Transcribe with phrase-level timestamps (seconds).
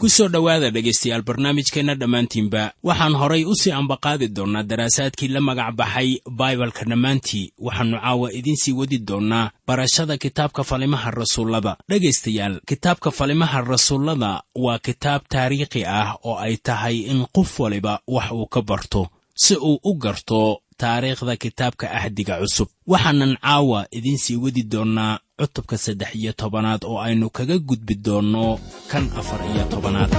[0.00, 5.74] ku soo dhowaada dhegaystayaal barnaamijkeenna dhammaantiinba waxaan horay u sii ambaqaadi doonnaa daraasaadkii la magac
[5.78, 7.52] baxay baibalka dhammaantii.
[7.66, 11.76] Waxaannu caawa idiin sii wadi doonnaa barashada kitaabka falimaha rasuullada.
[11.88, 18.30] Dhegaystayaal kitaabka falimaha rasuullada waa kitaab taariikhi ah oo ay tahay in qof waliba wax
[18.32, 22.68] uu ka barto si uu u garto taariikhda kitaabka ahdiga cusub.
[22.86, 28.58] Waxaanan caawa idiin sii wadi doonnaa cutubka saddex iyo tobanaad oo aynu kaga gudbi doonno
[28.90, 30.12] kan afar iyo tobanaad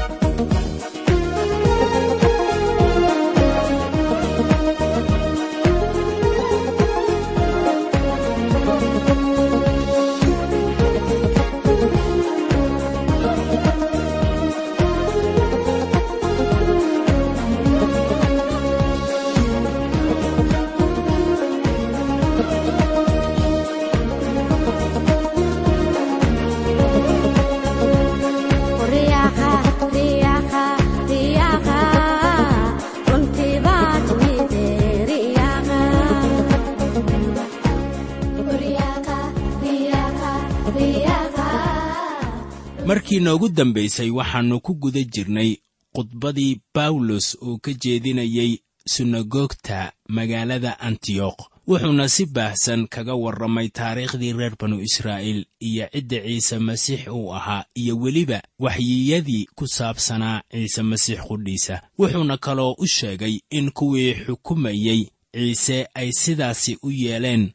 [43.15, 45.57] markii noogu dambaysay waxaannu ku guda jirnay
[45.95, 54.55] khudbadii bawlos uu ka jeedinayey sunagoogta magaalada antiyokh wuxuuna si baahsan kaga warramay taariikhdii reer
[54.59, 61.19] banu israa'iil iyo cidda ciise masiix uu ahaa iyo weliba waxyiyadii ku saabsanaa ciise masiix
[61.27, 61.81] qudhiisa.
[61.99, 67.51] Wuxuuna kaloo u sheegay in kuwii xukumayey ciise ay sidaasi u yeeleen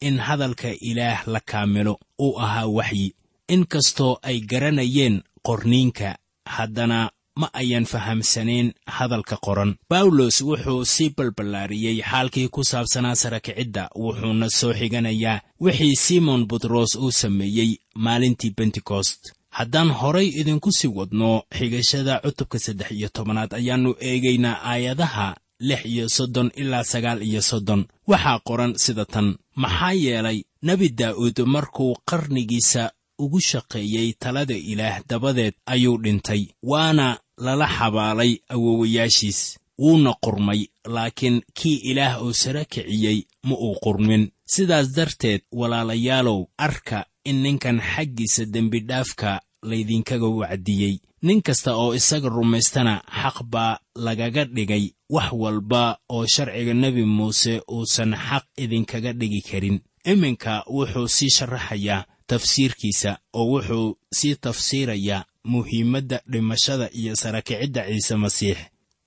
[0.00, 3.14] in hadalka ilaah la kaamilo uu ahaa waxyi
[3.48, 6.16] in kastoo ay garanayeen qorniinka
[6.46, 9.74] haddana ma ayan fahamsanayn hadalka qoran.
[9.90, 17.10] Bawlos wuxuu sii balballaariyey xaalkii ku saabsanaa sarakicidda wuxuuna soo xiganayaa wixii simon butros uu
[17.12, 24.62] sameeyey maalintii bentekost haddaan horay idinku sii wadno xigashada cutubka saddex iyo tobanaad ayaannu eegaynaa
[24.70, 27.86] aayadaha lix iyo soddon ilaa sagaal iyo soddon.
[28.06, 32.90] Waxaa qoran sida tan maxaa yeelay nebi daa'uud markuu qarnigiisa
[33.24, 37.06] ugu shaqeeyey talada ilaah dabadeed ayuu dhintay waana
[37.44, 39.40] lala xabaalay awowayaashiis
[39.78, 40.60] wuuna qurmay
[40.94, 44.22] laakiin kii ilaah oo sara kiciyey ma uu qurmin.
[44.46, 50.94] Sidaas darteed walaalayaalow arka in ninkan xaggiisa dembidhaafka laydinkaga wacdiyey.
[51.22, 57.54] Nin kasta oo isaga rumaystana xaq baa lagaga dhigay wax walba oo sharciga nebi muuse
[57.74, 59.80] uusan xaq idinkaga dhigi karin.
[60.12, 68.58] Iminka wuxuu sii sharaxayaa tafsiirkiisa oo wuxuu sii tafsiirayaa muhiimadda dhimashada iyo sarakicidda ciise masiix.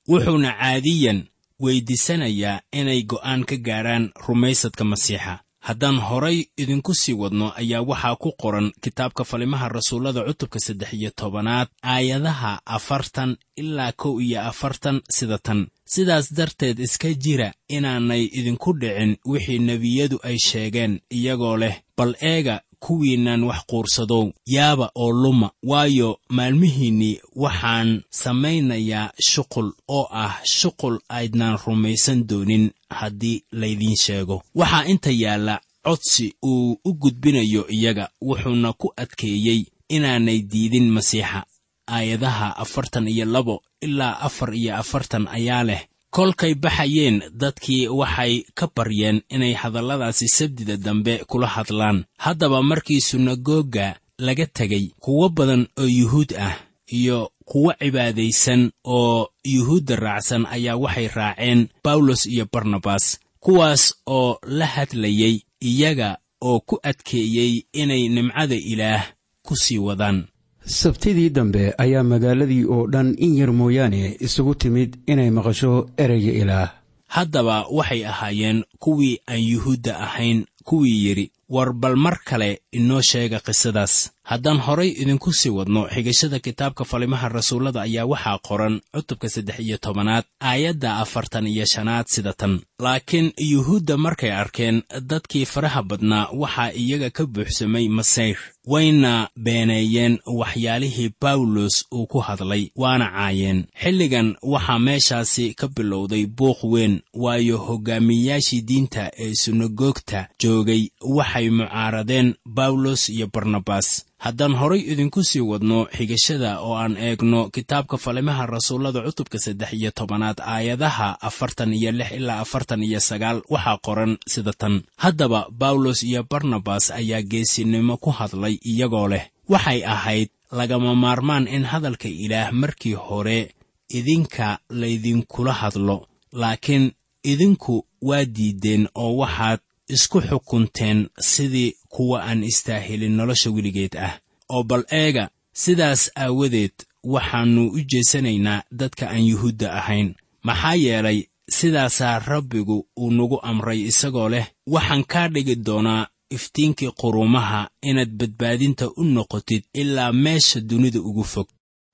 [0.09, 1.19] Wuxuuna caadiyan
[1.63, 5.39] weyddiisanayaa inay go'aan ka gaarhaan rumaysadka masiixa.
[5.67, 11.11] Haddaan horay idinku sii wadno ayaa waxaa ku qoran kitaabka falimaha rasuullada cutubka saddex iyo
[11.15, 15.67] tobanaad aayadaha afartan ilaa kow iyo afartan sida tan.
[15.85, 22.61] Sidaas darteed iska jira inaanay idinku dhicin wixii nebiyadu ay sheegeen iyagoo leh bal eega
[22.79, 24.31] kuwiinnan wax quursadow.
[24.45, 25.49] Yaaba oo luma.
[25.63, 34.43] Waayo maalmihiinnii waxaan samaynayaa shuqul oo ah shuqul aydnaan rumaysan doonin haddii laydiin sheego.
[34.55, 38.09] Waxaa inta yaalla codsi uu u gudbinayo iyaga.
[38.21, 41.43] Wuxuuna ku adkeeyey inaanay diidin masiixa.
[41.89, 45.81] Aayadaha afartan iyo labo ilaa afar iyo afartan ayaa leh
[46.17, 51.97] kolkay baxayeen dadkii waxay ka baryeen inay hadalladaasi sabdida dambe kula hadlaan.
[52.17, 53.87] Haddaba markii sunagoga
[54.25, 56.55] laga tegey kuwo badan oo yuhuud ah
[56.97, 64.65] iyo kuwo cibaadaysan oo yuhuudda raacsan ayaa waxay raaceen bawlos iyo barnabas kuwaas oo la
[64.65, 69.03] hadlayey iyaga oo ku adkeeyey inay nimcada ilaah
[69.45, 70.25] ku sii wadaan
[70.67, 76.69] sabtidii dambe ayaa magaaladii oo dhan in yar mooyaane isugu timid inay maqasho ereyga ilaah.
[77.07, 83.39] Haddaba waxay ahaayeen kuwii aan yuhuudda ahayn kuwii yidhi war bal mar kale inoo sheega
[83.39, 89.59] qisadaas haddaan horay idinku sii wadno xigashada kitaabka falimaha rasuullada ayaa waxaa qoran cutubka saddex
[89.65, 92.53] iyo tobanaad aayadda afartan iyo shanaad sida tan.
[92.85, 94.77] Laakiin yuhuudda markay arkeen
[95.09, 98.37] dadkii faraha badnaa waxaa iyaga ka buuxsamay masayr
[98.73, 103.59] wayna beeneeyeen waxyaalihii bawlos uu ku hadlay waana caayeen.
[103.81, 110.83] Xilligan waxaa meeshaasi ka bilowday buuq weyn waayo hoggaamiyeyaashii diinta ee sunagoogta joogay
[111.17, 113.87] waxay mucaaradeen bawlos iyo barnabas
[114.25, 119.91] haddaan horay idinku sii wadno xigashada oo aan eegno kitaabka falimaha rasuullada cutubka saddex iyo
[119.91, 124.81] tobanaad aayadaha afartan iyo lix ilaa afartan iyo sagaal waxaa qoran sida tan.
[124.97, 131.63] Haddaba bawlos iyo barnabas ayaa geesinimo ku hadlay iyagoo leh waxay ahayd lagama maarmaan in
[131.71, 133.53] hadalka ilaah markii hore
[133.89, 136.91] idinka laydinkula hadlo laakiin
[137.23, 139.59] idinku waa diiddeen oo waxaad
[139.95, 144.13] isku xukunteen sidii kuwa aan istaahilin nolosha weligeed ah.
[144.49, 146.75] Oo bal eega sidaas aawadeed
[147.13, 150.15] waxaannu u jeesanaynaa dadka aan yuhuudda ahayn.
[150.43, 151.19] Maxaa yeelay
[151.49, 158.85] sidaasaa rabbigu uu nagu amray isagoo leh waxaan kaa dhigi doonaa iftiinkii quruumaha inaad badbaadinta
[158.99, 161.47] u noqotid ilaa meesha dunida ugu fog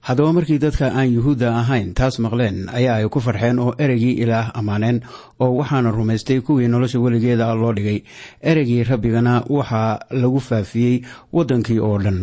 [0.03, 4.51] haddaba markii dadka aan yuhuudda ahayn taas maqleen ayaa ay ku farxeen oo ereygii ilaah
[4.59, 5.00] ammaaneen
[5.39, 8.00] oo waxaana rumaystay kuwii nolosha weligeeda loo dhigay.
[8.41, 11.01] Ereygii rabbigana waxaa lagu faafiyey
[11.33, 12.19] waddankii oo dhan.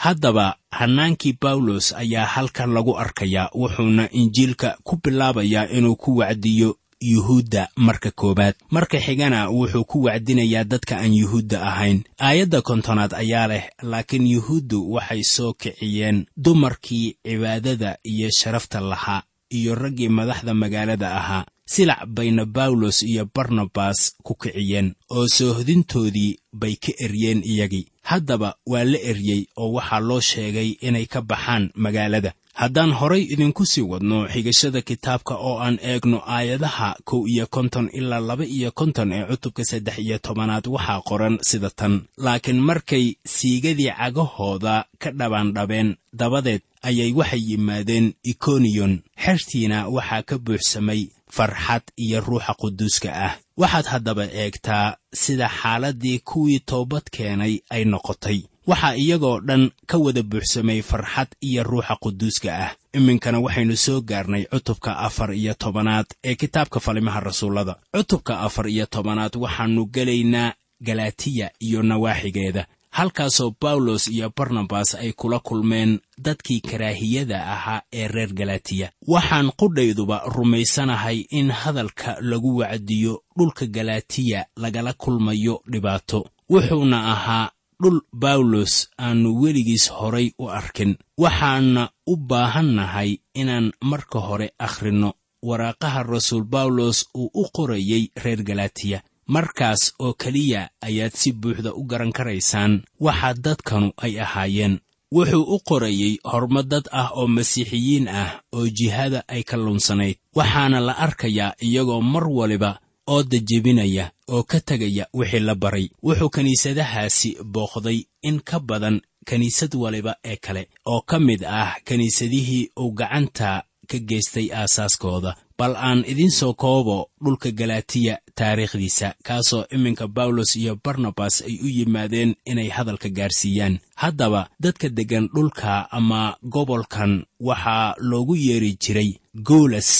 [0.00, 7.68] Haddaba hannaankii bawlos ayaa halkan lagu arkayaa wuxuuna injiilka ku bilaabayaa inuu ku wacdiyo yuhuudda
[7.76, 8.54] marka koowaad.
[8.70, 12.04] Marka xigana wuxuu ku wacdinayaa dadka aan yuhuudda ahayn.
[12.20, 19.74] Aayadda kontonaad ayaa leh laakiin yuhuuddu waxay soo kiciyeen dumarkii cibaadada iyo sharafta lahaa iyo
[19.74, 21.44] raggii madaxda magaalada ahaa.
[21.64, 27.86] Silac bayna bawlos iyo barnabas ku kiciyeen oo soohodintoodii bay ka eryeen iyagii.
[28.02, 33.64] Haddaba waa la eryey oo waxaa loo sheegay inay ka baxaan magaalada haddaan horay idinku
[33.66, 39.12] sii wadno xigashada kitaabka oo aan eegno aayadaha kow iyo konton ilaa laba iyo konton
[39.12, 41.94] ee cutubka saddex iyo tobanaad waxaa qoran sida tan.
[42.24, 48.92] Laakiin markay siigadii cagahooda ka dhabaandhabeen dabadeed ayay waxay yimaadeen ikoniyon
[49.24, 51.00] xertiina waxaa ka buuxsamay
[51.36, 53.34] farxad iyo ruuxa quduuska ah.
[53.56, 58.38] Waxaad haddaba eegtaa sida xaaladdii kuwii toobad keenay ay noqotay
[58.70, 62.70] waxaa iyagoo dhan ka wada buuxsamay farxad iyo ruuxa quduuska ah.
[62.98, 67.74] Iminkana waxaynu soo gaarnay cutubka afar iyo tobanaad ee kitaabka falimaha rasuullada.
[67.96, 75.38] Cutubka afar iyo tobanaad waxaannu gelaynaa galatiya iyo nawaaxigeeda halkaasoo bawlos iyo barnabas ay kula
[75.38, 83.66] kulmeen dadkii karaahiyada ahaa ee reer galatiya waxaan qudhayduba rumaysanahay in hadalka lagu wacdiyo dhulka
[83.66, 87.50] galatiya lagala kulmayo dhibaato wuxuuna ahaa
[87.82, 90.96] dhul bawlos aannu weligiis horay u arkin.
[91.18, 95.10] Waxaana u baahannahay inaan marka hore akhrinno
[95.42, 101.82] waraaqaha rasuul bawlos uu u qorayey reer galatiya markaas oo keliya ayaad si buuxda u
[101.90, 104.74] garan karaysaan waxa dadkanu ay ahaayeen.
[105.14, 110.16] Wuxuu u qorayey horma dad ah oo masiixiyiin ah oo jihada ay ka lunsanayd.
[110.36, 115.86] Waxaana la arkayaa iyagoo mar waliba ooda jebinaya oo ka tegaya wixii la baray.
[116.02, 122.70] Wuxuu kiniisadahaasi booqday in ka badan kiniisad waliba ee kale oo ka mid ah kiniisadihii
[122.80, 125.36] uu gacanta ka geystay aasaaskooda.
[125.58, 131.68] Bal aan idiin soo koobo dhulka galatiya taariikhdiisa kaasoo iminka bawlos iyo barnabas ay u
[131.76, 133.78] yimaadeen inay hadalka gaarsiiyaan.
[133.96, 139.10] Haddaba dadka deggan dhulka ama gobolkan waxaa loogu yeeri jiray
[139.48, 139.90] goolas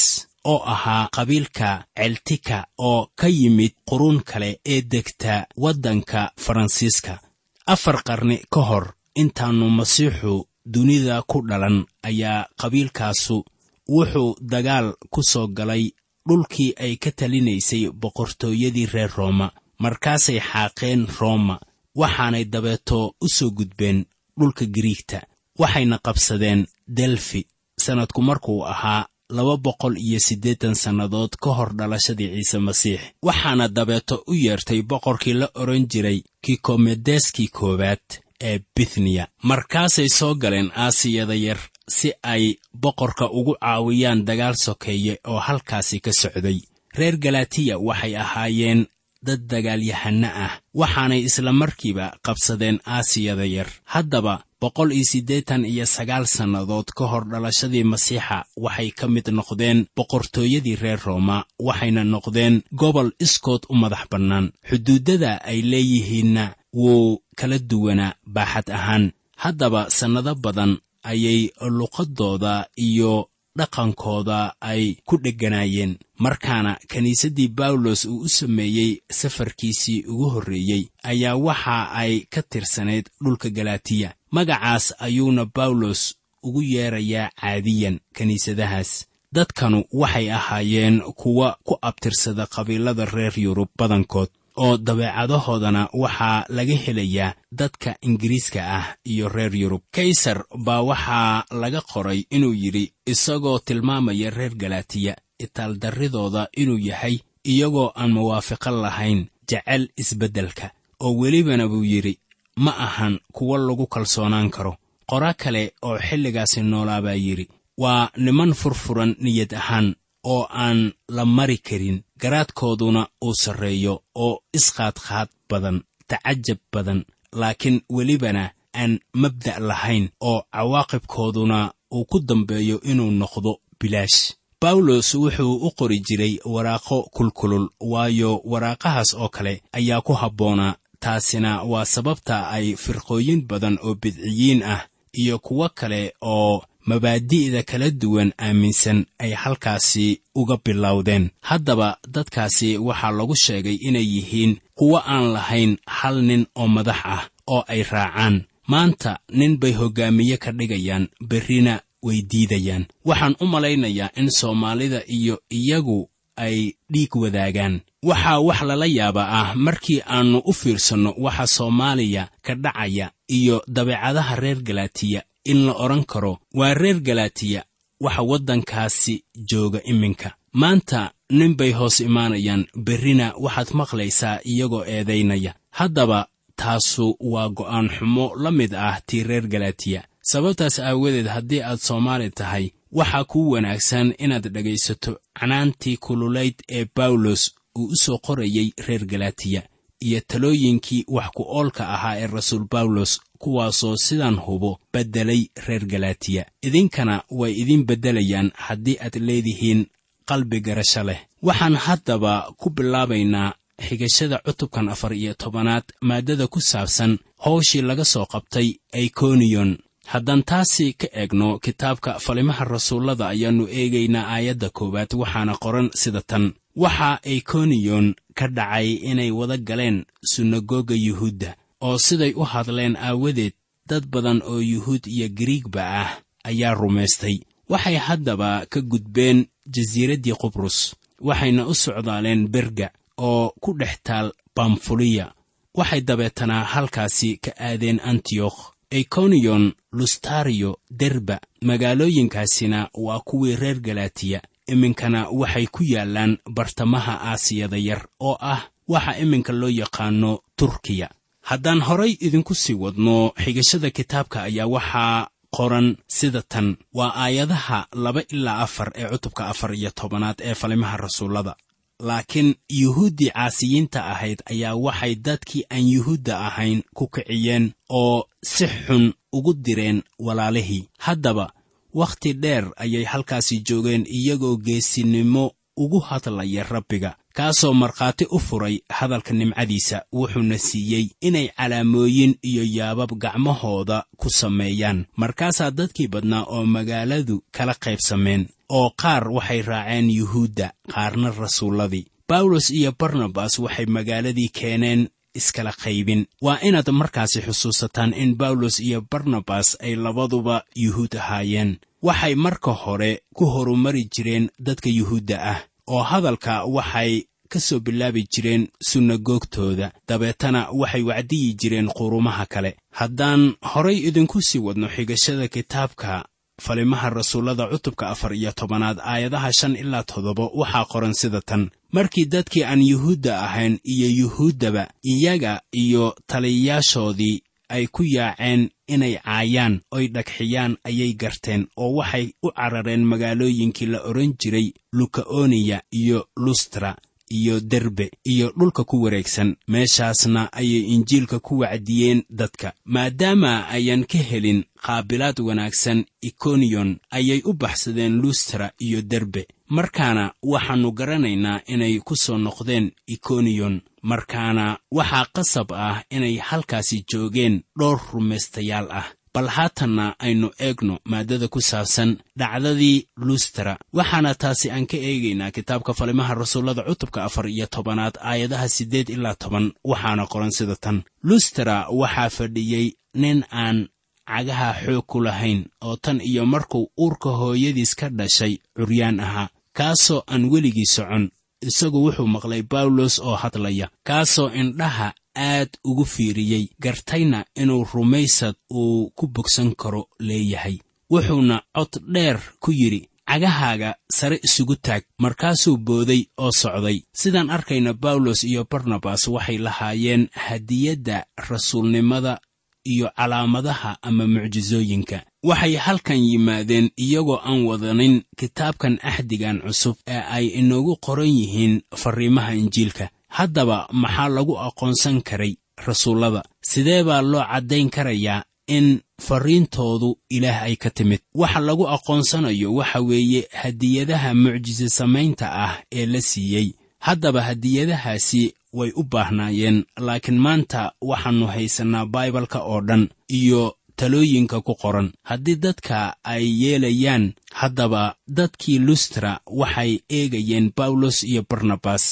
[0.45, 7.21] oo ahaa qabiilka celtika oo ka yimid quruun kale ee degta waddanka faransiiska.
[7.67, 13.45] Afar qarni ka hor intaannu masiixu dunida ku dhalan ayaa qabiilkaasu
[13.89, 15.85] wuxuu dagaal ku soo galay
[16.29, 19.51] dhulkii ay ka talinaysay boqortooyadii reer rooma.
[19.79, 21.57] Markaasay xaaqeen rooma
[22.01, 24.05] waxaanay dabeeto u soo gudbeen
[24.39, 25.19] dhulka giriigta
[25.59, 26.67] waxayna qabsadeen
[26.97, 27.47] delfi.
[27.85, 29.07] Sannadku markuu ahaa
[29.37, 35.35] laba boqol iyo siddeetan sannadood ka hor dhalashadii ciise masiix waxaana dabeeto u yeertay boqorkii
[35.41, 38.07] la odhan jiray kikomedeeskii koowaad
[38.49, 41.59] ee bithniya markaasay soo galeen aasiyada yar
[41.89, 42.45] si ay
[42.83, 46.59] boqorka ugu caawiyaan dagaal sokeeye oo halkaasi ka socday.
[46.99, 48.87] Reer galatiya waxay ahaayeen
[49.27, 53.69] dad dagaalyahanno ah waxaanay isla markiiba qabsadeen aasiyada yar.
[53.85, 59.79] Haddaba boqol iyo siddeetan iyo sagaal sannadood ka hor dhalashadii masiixa waxay ka mid noqdeen
[59.97, 64.47] boqortooyadii reer rooma waxayna noqdeen gobol iskood u madax bannaan.
[64.69, 66.45] Xuduuddada ay leeyihiinna
[66.81, 69.05] wuu kala duwanaa baaxad ahaan.
[69.43, 70.73] Haddaba sannado badan
[71.11, 71.41] ayay
[71.79, 80.83] luqaddooda iyo dhaqankooda ay ku dheganaayeen markaana kiniisaddii bawlos uu u sameeyey safarkiisii ugu horreeyey
[81.03, 89.85] ayaa waxa ay ka tirsanayd dhulka galatiya magacaas ayuuna bawlos ugu yeerayaa caadiyan kiniisadahaas dadkanu
[89.93, 94.29] waxay ahaayeen kuwa ku abtirsada qabiilada reer yurub badankood
[94.65, 99.83] oo dabeecadahoodana waxaa laga helayaa dadka ingiriiska ah iyo reer yurub.
[99.97, 105.15] Kaysar baa waxaa laga qoray inuu yidhi isagoo tilmaamaya reer galatiya
[105.45, 110.71] itaaldarridooda inuu yahay iyagoo aan muwaafiqo lahayn jecel isbeddelka.
[111.01, 112.19] Oo welibana buu yidhi
[112.57, 114.77] ma ahan kuwo lagu kalsoonaan karo.
[115.07, 117.49] Qora kale oo xilligaasi noolaa baa yidhi
[117.79, 125.29] waa niman furfuran niyad ahaan oo aan la mari karin garaadkooduna uu sarreeyo oo isqaadqaad
[125.51, 127.05] badan tacajab badan.
[127.33, 134.35] Laakiin welibana aan mabda' lahayn oo cawaaqibkooduna uu ku dambeeyo inuu noqdo bilaash.
[134.61, 141.63] Bawlos wuxuu u qori jiray waraaqo kulkulul waayo waraaqahaas oo kale ayaa ku habboonaa taasina
[141.63, 148.31] waa sababta ay firqooyin badan oo bidciyiin ah iyo kuwo kale oo mabaadi'da kala duwan
[148.47, 150.07] aaminsan ay halkaasi
[150.41, 151.25] uga bilowdeen.
[151.49, 157.23] Haddaba dadkaasi waxaa lagu sheegay inay yihiin kuwo aan lahayn hal nin oo madax ah
[157.55, 158.37] oo ay raacaan.
[158.71, 161.75] Maanta nin bay hoggaamiye ka dhigayaan berrina
[162.07, 162.85] way diidayaan.
[163.09, 166.57] Waxaan u malaynayaa in soomaalida iyo iyagu ay
[166.93, 167.75] dhiig wadaagaan.
[168.03, 174.35] Waxaa wax lala yaaba ah markii aannu u fiirsanno waxa soomaaliya ka dhacaya iyo dabeecadaha
[174.43, 177.65] reer galatiya in la odhan karo waa reer galatiya
[178.01, 180.35] waxa waddankaasi jooga iminka.
[180.53, 188.33] Maanta nin bay hoos imaanayaan berrina waxaad maqlaysaa iyagoo eedaynaya haddaba taasu waa go'aan xumo
[188.37, 194.15] la mid ah tii reer galatiya sababtaas aawadeed haddii aad soomaali tahay waxaa kuu wanaagsan
[194.19, 199.63] inaad dhegaysato canaantii kululayd ee bawlos uu u soo qorayey reer galatiya
[200.01, 206.45] iyo talooyinkii wax ku oolka ahaa ee rasuul bawlos kuwaasoo sidaan hubo beddelay reer galatiya
[206.67, 209.81] idinkana way idiin beddelayaan haddii aad leedihiin
[210.29, 211.21] qalbi garasho leh.
[211.43, 213.55] Waxaan haddaba ku bilaabaynaa
[213.87, 217.13] xigashada cutubkan afar iyo tobanaad maaddada ku saabsan
[217.45, 218.69] howshii laga soo qabtay
[218.99, 219.71] aikoniyon
[220.13, 226.45] haddaan taasi ka eegno kitaabka falimaha rasuullada ayaannu eegaynaa aayadda koowaad waxaana qoran sida tan.
[226.83, 228.07] Waxaa aikoniyon
[228.39, 229.99] ka dhacay inay wada galeen
[230.33, 233.53] sunagoga yuhuudda oo siday u hadleen aawadeed
[233.89, 236.11] dad badan oo yuhuud iyo giriigba ah
[236.45, 237.41] ayaa rumaystay.
[237.69, 245.33] Waxay haddaba ka gudbeen jasiiraddii qubrus waxayna u socdaaleen berga oo ku dhex taal bamfuliya
[245.75, 248.73] waxay dabeetanaa halkaasi ka aadeen antiyokh.
[248.91, 258.07] Ikoniyon lustariyo derba magaalooyinkaasina waa kuwii reer galatiya iminkana waxay ku yaallaan bartamaha aasiyada yar
[258.21, 261.09] oo ah waxa iminka loo yaqaano turkiya
[261.43, 266.77] haddaan horay idinku sii wadno xigashada kitaabka ayaa waxaa qoran sida tan.
[266.95, 271.57] Waa aayadaha laba ilaa afar ee cutubka afar iyo tobanaad ee falimaha rasuullada.
[272.01, 279.13] Laakiin yuhuuddii caasiyiinta ahayd ayaa waxay dadkii aan yuhuudda ahayn ku kiciyeen oo si xun
[279.33, 280.89] ugu direen walaalihii.
[280.99, 281.53] Haddaba
[281.95, 289.33] wakhti dheer ayay halkaasi joogeen iyagoo geesinimo ugu hadlaya rabbiga kaasoo markhaati u furay hadalka
[289.35, 295.07] nimcadiisa wuxuuna siiyey inay calaamooyin iyo yaabab gacmahooda ku sameeyaan.
[295.17, 302.07] Markaasaa dadkii badnaa oo magaaladu kala qaybsameen oo qaar waxay raaceen yuhuudda qaarna rasuulladii.
[302.29, 306.27] Bawlos iyo barnabas waxay magaaladii keeneen iskala qaybin.
[306.43, 311.79] Waa inaad markaasi xusuusataan in bawlos iyo barnabas ay labaduba yuhuud ahaayeen.
[312.03, 315.59] Waxay marka hore ku horumari jireen dadka yuhuudda ah
[315.95, 317.13] oo hadalka waxay
[317.53, 322.71] ka soo bilaabi jireen sunagoogtooda dabeetana waxay wacdiyi jireen qurumaha kale.
[322.99, 323.43] Haddaan
[323.73, 326.25] horay idinku sii wadno xigashada kitaabka
[326.65, 331.71] falimaha rasuullada cutubka afar iyo tobanaad aayadaha shan ilaa toddoba waxaa qoran sida tan.
[331.93, 334.83] Markii dadkii aan yuhuudda ahayn iyo yuhuuddaba
[335.13, 337.43] iyaga iyo taliyayaashoodii
[337.75, 338.63] ay ku yaaceen
[338.95, 345.79] inay caayaan oy dhagxiyaan ayay garteen oo waxay u carareen magaalooyinkii la odhan jiray lukaoniya
[346.01, 346.97] iyo lustra
[347.39, 349.55] iyo derbe iyo dhulka ku wareegsan.
[349.69, 357.53] Meeshaasna ayay injiilka ku wacdiyeen dadka maadaama ayaan ka helin qaabilaad wanaagsan ikoniyon ayay u
[357.55, 359.47] baxsadeen lustra iyo derbe
[359.77, 367.63] markaana waxaannu garanaynaa inay ku soo noqdeen ikoniyon markaana waxaa qasab ah inay halkaasi joogeen
[367.79, 369.07] dhowr rumaystayaal ah.
[369.35, 375.95] Bal haatanna aynu eegno maaddada ku saabsan dhacdadii lustera waxaana taasi aan ka eegaynaa kitaabka
[375.95, 381.03] falimaha rasuullada cutubka afar iyo tobanaad aayadaha siddeed ilaa toban waxaana qoran sida tan.
[381.23, 383.89] Lustera waxaa fadhiyey nin aan
[384.31, 390.23] cagaha xoog ku lahayn oo tan iyo markuu uurka hooyadiis ka dhashay curyaan ahaa kaasoo
[390.27, 391.31] aan weligii socon.
[391.69, 399.11] Isagu wuxuu maqlay bawlos oo hadlaya kaasoo indhaha aad ugu fiiriyey gartayna inuu rumaysad uu
[399.17, 400.79] ku bogsan karo leeyahay.
[401.13, 406.99] Wuxuuna cod dheer ku yidhi cagahaaga sare isugu taag markaasuu booday oo socday.
[407.13, 412.41] Sidaan arkayna bawlos iyo barnabas waxay lahaayeen hadiyadda rasuulnimada
[412.85, 420.47] iyo calaamadaha ama mucjisooyinka waxay halkan yimaadeen iyagoo aan wadanin kitaabkan axdigan cusub ee ay
[420.61, 423.09] inoogu qoran yihiin farriimaha injiilka.
[423.29, 425.57] Haddaba maxaa lagu aqoonsan karay
[425.87, 426.43] rasuullada?
[426.71, 431.21] Sidee baa loo caddayn karayaa in farriintoodu ilaah ay ka timid?
[431.35, 436.75] Waxa lagu aqoonsanayo waxa weeye hadiyadaha mucjise samaynta ah ee la siiyey.
[436.99, 444.75] Haddaba hadiyadahaasi way u baahnaayeen laakiin maanta waxaannu haysannaa baibalka oo dhan iyo talooyinka ku
[444.83, 445.09] qoran.
[445.29, 447.25] Haddii dadka ay yeelayaan
[447.61, 448.03] haddaba
[448.39, 452.05] dadkii lustra waxay eegayeen bawlos iyo barnabas.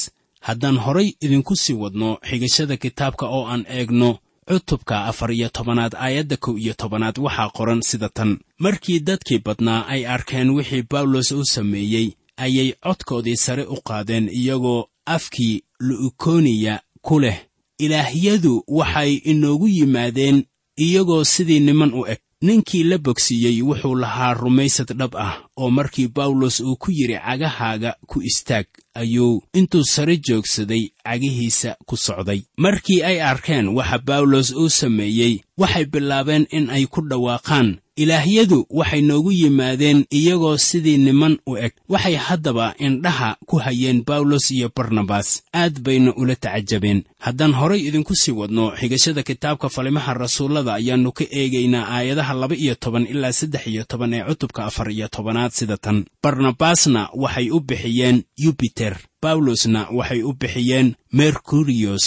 [0.47, 4.09] Haddaan horay idinku sii wadno xigashada kitaabka oo aan eegno
[4.49, 8.31] cutubka afar iyo tobanaad aayadda kow iyo tobanaad waxaa qoran sida tan.
[8.63, 14.87] Markii dadkii badnaa ay arkeen wixii bawlos u sameeyey ayay codkoodii sare u qaadeen iyagoo
[15.05, 17.37] afkii lu'ukoniya ku leh.
[17.79, 20.43] Ilaahyadu waxay inoogu yimaadeen
[20.85, 22.19] iyagoo sidii niman u eg.
[22.41, 27.91] Ninkii la bogsiiyey wuxuu lahaa rumaysad dhab ah oo markii bawlos uu ku yidhi cagahaaga
[28.07, 28.65] ku istaag
[28.95, 32.41] ayuu intuu sare joogsaday cagihiisa ku socday.
[32.57, 37.69] Markii ay arkeen waxa bawlos uu sameeyey waxay bilaabeen in ay ku dhawaaqaan.
[37.99, 41.73] Ilaahyadu waxay noogu yimaadeen iyagoo sidii niman u eg.
[41.93, 47.03] Waxay haddaba indhaha ku hayeen bawlos iyo barnabas aad bayna ula tacajabeen.
[47.25, 52.75] Haddaan horay idinku sii wadno xigashada kitaabka falimaha rasuullada ayaannu ka eegaynaa aayadaha laba iyo
[52.83, 56.05] toban ilaa saddex iyo toban ee cutubka afar iyo tobanaad sida tan.
[56.23, 62.05] Barnabasna waxay u bixiyeen yubiter bawlosna waxay u bixiyeen merkuriyos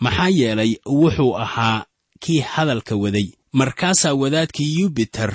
[0.00, 1.84] maxaa yeelay wuxuu ahaa
[2.22, 3.28] kii hadalka waday.
[3.52, 5.32] Markaasaa wadaadkii yubiter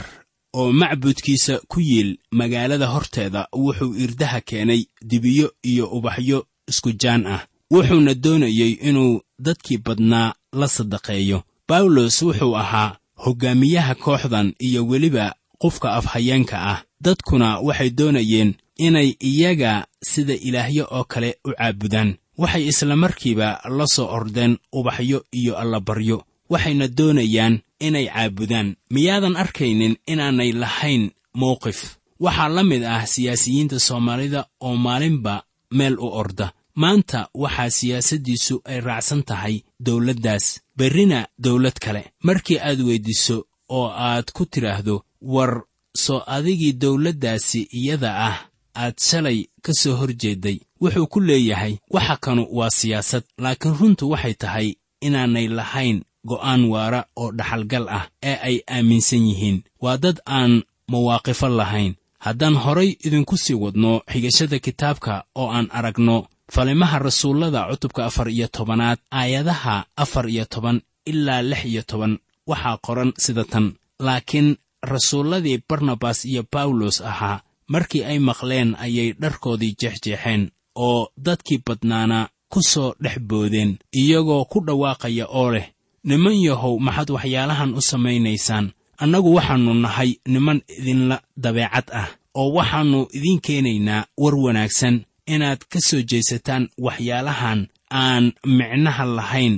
[0.53, 7.41] oo macbudkiisa ku yiil magaalada horteeda wuxuu irdaha keenay dibiyo iyo ubaxyo isku jaan ah.
[7.71, 11.43] Wuxuuna doonayey inuu dadkii badnaa la sadaqeeyo.
[11.69, 16.83] Bawlos wuxuu ahaa hoggaamiyaha kooxdan iyo weliba qofka afhayeenka ah.
[17.01, 22.15] Dadkuna waxay doonayeen inay iyaga sida ilaahyo oo kale u caabudaan.
[22.37, 28.75] Waxay isla markiiba la soo ordeen ubaxyo iyo allabaryo waxayna doonayaan inay caabudaan.
[28.93, 31.03] Miyaadan arkaynin inaanay lahayn
[31.41, 31.79] mowqif
[32.19, 35.43] waxaa la mid ah siyaasiyiinta soomaalida oo maalinba
[35.77, 36.47] meel u orda.
[36.81, 39.55] Maanta waxaa siyaasaddiisu ay raacsan tahay
[39.85, 40.45] dawladdaas
[40.77, 42.03] berrina dawlad kale.
[42.23, 43.37] Markii aad weyddiiso
[43.69, 45.63] oo aad ku tidhaahdo war
[46.03, 48.37] soo adigii dawladdaasi iyada ah
[48.75, 54.09] aad shalay ka soo hor jeedday wuxuu ku leeyahay waxa kanu waa siyaasad laakiin runtu
[54.09, 54.67] waxay tahay
[55.01, 55.97] inaanay lahayn
[56.29, 59.57] go'aan waara oo dhaxalgal ah ee ay aaminsan yihiin.
[59.83, 60.53] Waa dad aan
[60.91, 61.93] mawaaqifo lahayn.
[62.25, 66.17] Haddaan horay idinku sii wadno xigashada kitaabka oo aan aragno
[66.53, 70.77] falimaha rasuullada cutubka afar iyo tobanaad aayadaha afar iyo toban
[71.11, 72.13] ilaa lix iyo toban
[72.49, 73.65] waxaa qoran sida tan.
[74.05, 74.49] Laakiin
[74.93, 77.41] rasuulladii barnabas iyo bawlos ahaa
[77.73, 80.43] markii ay maqleen ayay dharkoodii jeexjeexeen
[80.75, 82.19] oo dadkii badnaana
[82.53, 85.67] ku soo dhex boodeen iyagoo ku dhawaaqaya oo leh
[86.09, 88.65] niman yahow maxaad waxyaalahan u samaynaysaan.
[89.03, 92.07] Annagu waxaannu nahay niman idinla dabeecad ah
[92.39, 94.95] oo waxaannu idiin keenaynaa war wanaagsan.
[95.33, 97.59] Inaad ka soo jeesataan waxyaalahan
[98.01, 98.25] aan
[98.57, 99.55] micnaha lahayn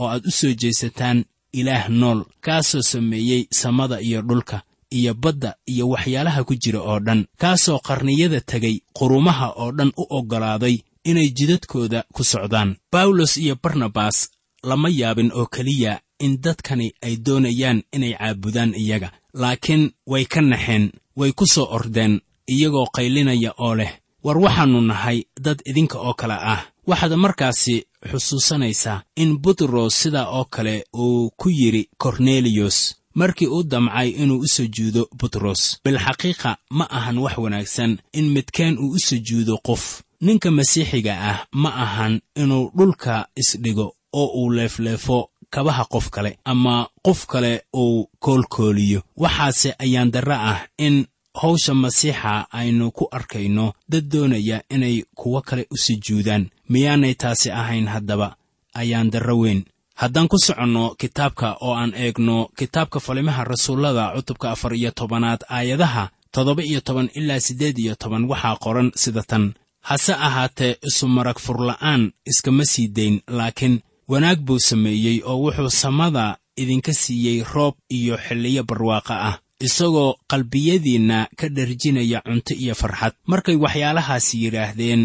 [0.00, 1.18] oo aad u soo jeesataan
[1.58, 4.58] ilaah nool kaasoo sameeyey samada iyo dhulka
[4.98, 7.20] iyo badda iyo waxyaalaha ku jira oo dhan.
[7.42, 12.76] Kaasoo qarniyada tegay qurumaha oo dhan u oggolaaday inay jidadkooda ku socdaan.
[12.92, 14.16] Bawlos iyo barnabas
[14.62, 19.10] lama yaabin oo keliya in dadkani ay doonayaan inay caabudaan iyaga.
[19.34, 23.92] Laakiin way ka naxeen way ku soo ordeen iyagoo qaylinaya oo leh
[24.24, 26.62] war waxaannu nahay dad idinka oo kale ah.
[26.86, 34.08] Waxaad markaasi xusuusanaysaa in butros sidaa oo kale uu ku yidhi korneliyos markii uu damcay
[34.22, 40.02] inuu u sujuudo butros bilxaqiiqa ma ahan wax wanaagsan in midkeen uu u sujuudo qof.
[40.20, 46.88] Ninka masiixiga ah ma ahan inuu dhulka isdhigo oo uu leefleefo kabaha qof kale ama
[47.06, 49.00] qof kale uu koolkooliyo.
[49.16, 55.66] Waxaase ayaan darre ah in hawsha masiixa aynu ku arkayno dad doonaya inay kuwo kale
[55.70, 58.36] u sujuudaan miyaanay taasi ahayn haddaba
[58.74, 59.64] ayaan darro weyn.
[59.94, 66.10] Haddaan ku soconno kitaabka oo aan eegno kitaabka falimaha rasuullada cutubka afar iyo tobanaad aayadaha
[66.32, 69.54] toddoba iyo toban ilaa siddeed iyo toban waxaa qoran sida tan.
[69.80, 71.06] Hase ahaatee isu
[71.44, 76.24] furla'aan iskama sii dayn laakiin wanaag buu sameeyey oo wuxuu samada
[76.62, 83.12] idinka siiyey roob iyo xilliyo barwaaqa ah isagoo qalbiyadiinna ka dharjinaya cunto iyo farxad.
[83.30, 85.02] Markay waxyaalahaas yidhaahdeen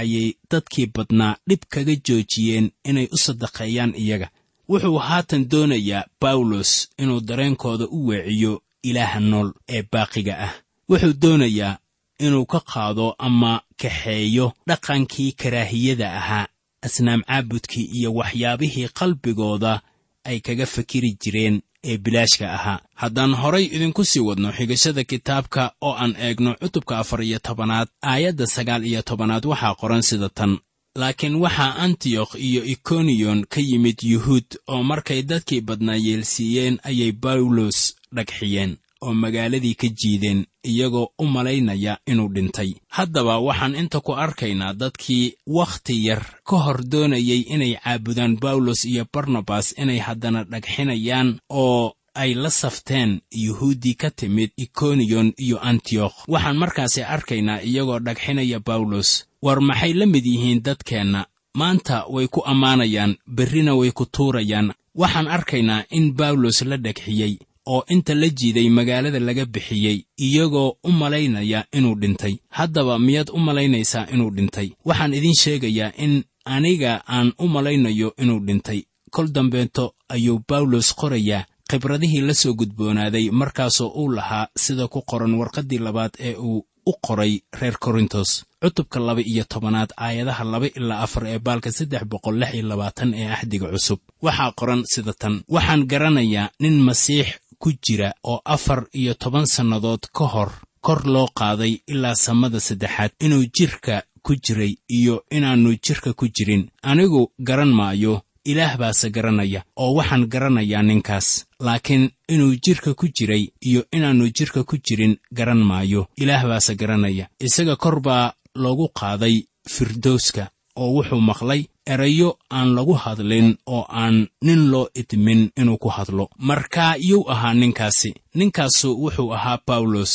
[0.00, 4.28] ayay dadkii badnaa dhib kaga joojiyeen inay u sadaqeeyaan iyaga.
[4.70, 10.52] Wuxuu haatan doonayaa bawlos inuu dareenkooda u weeciyo ilaaha nool ee baaqiga ah.
[10.90, 11.78] Wuxuu doonayaa
[12.18, 16.46] inuu ka qaado ama kaxeeyo dhaqankii karaahiyada ahaa
[16.86, 19.80] asnaam caabudkii iyo waxyaabihii qalbigooda
[20.24, 22.80] ay kaga fakiri jireen ee bilaashka ahaa.
[22.94, 28.46] Haddaan horay idinku sii wadno xigashada kitaabka oo aan eegno cutubka afar iyo tobanaad aayadda
[28.46, 30.58] sagaal iyo tobanaad waxaa qoran sida tan.
[31.00, 37.78] Laakiin waxaa antiyokh iyo ikoniyon ka yimid yuhuud oo markay dadkii badnaa yeelsiiyeen ayay bawlos
[38.16, 42.70] dhagxiyeen oo magaaladii ka jiideen iyagoo u malaynaya inuu dhintay.
[42.88, 49.04] Haddaba waxaan inta ku arkaynaa dadkii wakhti yar ka hor doonayay inay caabudaan bawlos iyo
[49.12, 56.16] barnabas inay haddana dhagxinayaan oo ay la safteen yuhuuddii ka timid ikoniyon iyo antiyokh.
[56.28, 61.26] Waxaan markaasi arkaynaa iyagoo dhagxinaya bawlos war maxay la mid yihiin dadkeenna?
[61.54, 64.74] Maanta way ku ammaanayaan berrina way ku tuurayaan.
[64.94, 67.38] Waxaan arkaynaa in bawlos la dhagxiyey
[67.72, 72.34] oo inta la jiiday magaalada laga bixiyey iyagoo u malaynaya inuu dhintay.
[72.58, 74.68] Haddaba miyaad u malaynaysaa inuu dhintay?
[74.88, 76.14] Waxaan idiin sheegayaa in
[76.54, 78.80] aniga aan u malaynayo inuu dhintay.
[79.14, 85.34] Kol dambeeto ayuu bawlos qorayaa khibradihii la soo gudboonaaday markaasoo uu lahaa sida ku qoran
[85.40, 88.30] warqaddii labaad ee uu u qoray reer korintos.
[88.62, 93.14] Cutubka laba iyo tobanaad aayadaha laba ilaa afar ee baalka saddex boqol lix iyo labaatan
[93.20, 93.98] ee axdiga cusub.
[94.22, 97.26] Waxaa qoran sida tan waxaan garanayaa nin masiix
[97.58, 103.10] ku jira oo afar iyo toban sannadood ka hor kor loo qaaday ilaa samada saddexaad
[103.24, 106.68] inuu jidhka ku jiray iyo inaannu jidhka ku jirin.
[106.82, 111.28] Anigu garan maayo ilaah baase garanaya oo waxaan garanayaa ninkaas.
[111.60, 117.28] Laakiin inuu jidhka ku jiray iyo inaannu jidhka ku jirin garan maayo ilaah baase garanaya.
[117.40, 119.36] Isaga kor baa loogu qaaday
[119.68, 121.62] firdowska oo wuxuu maqlay
[121.92, 126.24] erayo aan lagu hadlin oo aan nin loo idmin inuu ku hadlo.
[126.48, 128.10] Markaa yuu ahaa ninkaasi.
[128.38, 130.12] Ninkaasu wuxuu ahaa bawlos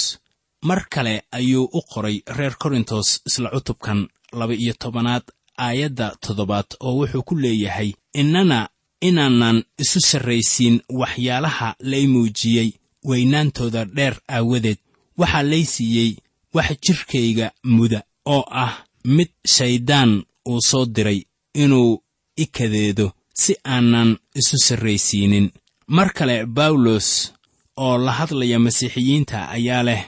[0.68, 4.00] mar kale ayuu u qoray reer korintos isla cutubkan
[4.40, 5.24] laba iyo tobanaad
[5.66, 7.90] aayadda toddobaad oo wuxuu ku leeyahay
[8.22, 8.60] innana
[9.08, 12.70] inaanan isu sarraysiin waxyaalaha lay muujiyey
[13.10, 14.80] weynaantooda dheer aawadeed.
[15.18, 16.12] Waxaa lay siiyey
[16.56, 18.74] wax jidhkayga muda oo ah
[19.16, 20.12] mid shayddaan
[20.50, 21.20] uu soo diray
[21.54, 22.02] inuu
[22.38, 25.52] i kadeedo si aanan isu sarraysiinin.
[25.88, 27.34] Mar kale bawlos
[27.78, 30.02] oo la hadlaya masiixiyiinta ayaa leh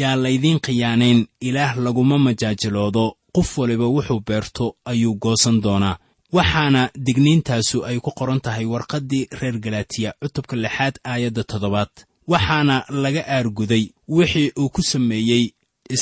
[0.00, 5.98] yaa laydiin khiyaanayn ilaah laguma majaajiloodo qof waliba wuxuu beerto ayuu goosan doonaa.
[6.32, 11.90] Waxaana digniintaasu ay ku qoran tahay warqaddii reer galatiya cutubka lixaad aayadda toddobaad.
[12.28, 15.44] Waxaana laga aarguday wixii uu ku sameeyey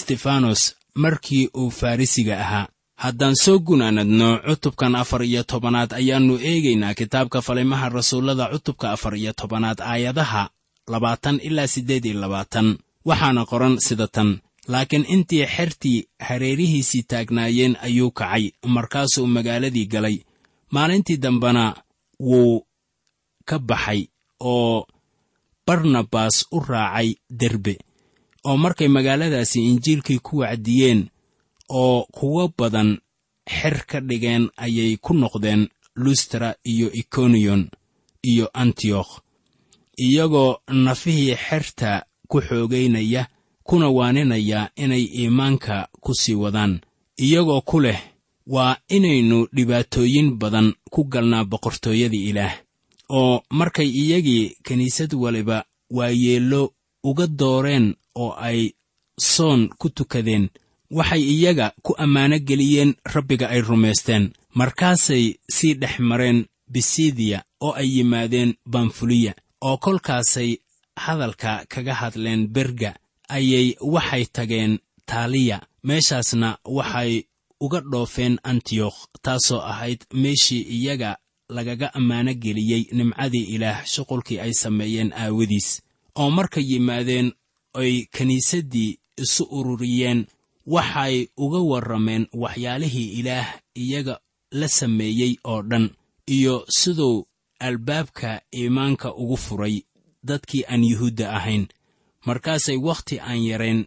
[0.01, 2.69] stefanos markii uu farrisiga ahaa
[3.05, 9.33] haddaan soo gunaanadno cutubkan afar iyo tobanaad ayaannu eegaynaa kitaabka falimaha rasuullada cutubka afar iyo
[9.41, 10.43] tobanaad aayadaha
[10.93, 12.69] labaatan ilaa siddeed iyo labaatan.
[13.09, 14.31] Waxaana qoran sida tan
[14.73, 20.17] laakiin intii xertii hareerihiisii taagnaayeen ayuu kacay markaasuu magaaladii galay.
[20.75, 21.65] Maalintii dambena
[22.29, 22.67] wuu
[23.49, 24.01] ka baxay
[24.41, 24.87] oo
[25.67, 27.09] barnabas u raacay
[27.41, 27.75] derbe
[28.45, 31.01] oo markay magaaladaasi injiilkii ku wacdiyeen
[31.71, 32.99] oo kuwo badan
[33.57, 37.63] xer ka dhigeen ayay ku noqdeen lustra iyo ikoniyon
[38.31, 39.13] iyo antiyokh
[40.07, 43.23] iyagoo nafihii xerta ku xoogaynaya
[43.69, 46.81] kuna waaninaya inay iimaanka ku sii wadaan.
[47.25, 48.01] Iyagoo ku leh
[48.47, 52.55] waa inaynu dhibaatooyin badan ku galnaa boqortooyadii ilaah
[53.09, 56.73] oo markay iyagii kiniisad waliba waayeello
[57.05, 58.61] uga dooreen oo ay
[59.19, 60.49] soon ku tukadeen
[60.91, 64.33] waxay iyaga ku ammaano geliyeen rabbiga ay rumaysteen.
[64.55, 65.25] Markaasay
[65.57, 70.51] sii dhex mareen bisidiya oo ay yimaadeen bamfuliya oo kolkaasay
[70.97, 72.95] hadalka kaga hadleen berga
[73.29, 75.59] ayay waxay tageen taaliya.
[75.83, 77.25] Meeshaasna waxay
[77.61, 81.17] uga dhoofeen antiyokh taasoo ahayd meeshii iyaga
[81.49, 85.83] lagaga ammaano geliyey nimcadii ilaah shuqulkii ay sameeyeen aawadiis.
[86.19, 87.33] Oo markay yimaadeen
[87.75, 90.27] ay kiniisaddii isu ururiyeen
[90.67, 94.21] waxay uga warrameen waxyaalihii ilaah iyaga
[94.51, 95.91] la sameeyey oo dhan
[96.27, 97.27] iyo siduu
[97.61, 99.83] albaabka iimaanka ugu furay
[100.25, 101.67] dadkii aan yuhuudda ahayn.
[102.27, 103.87] Markaasay wakhti aan yarayn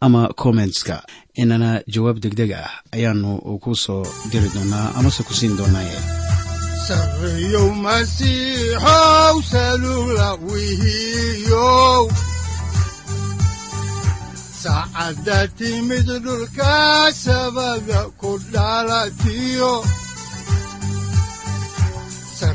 [0.00, 1.02] ama kommentska
[1.34, 3.30] inana jawaab degdeg ah ayaanu
[3.62, 5.98] ku soo diri doonaa amase ku siin doonaaye
[14.62, 19.72] saacadda timid dhulka sabada ku dhalatiyo